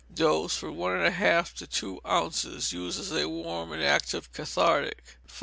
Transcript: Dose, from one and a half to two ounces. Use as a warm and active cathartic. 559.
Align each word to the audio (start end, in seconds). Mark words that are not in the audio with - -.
Dose, 0.11 0.55
from 0.57 0.77
one 0.77 0.93
and 0.95 1.05
a 1.05 1.11
half 1.11 1.53
to 1.53 1.67
two 1.67 2.01
ounces. 2.07 2.73
Use 2.73 2.97
as 2.97 3.11
a 3.11 3.29
warm 3.29 3.71
and 3.71 3.83
active 3.83 4.33
cathartic. 4.33 4.97
559. 5.27 5.29